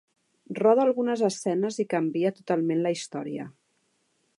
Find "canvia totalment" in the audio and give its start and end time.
1.95-2.83